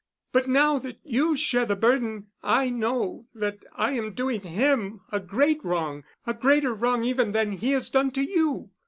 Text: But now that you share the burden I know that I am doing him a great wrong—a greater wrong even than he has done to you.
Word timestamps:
But 0.31 0.47
now 0.49 0.79
that 0.79 0.97
you 1.03 1.35
share 1.35 1.63
the 1.67 1.75
burden 1.75 2.25
I 2.41 2.71
know 2.71 3.27
that 3.35 3.59
I 3.75 3.91
am 3.91 4.15
doing 4.15 4.41
him 4.41 5.01
a 5.11 5.19
great 5.19 5.63
wrong—a 5.63 6.33
greater 6.33 6.73
wrong 6.73 7.03
even 7.03 7.33
than 7.33 7.51
he 7.51 7.73
has 7.73 7.87
done 7.91 8.09
to 8.17 8.23
you. 8.23 8.71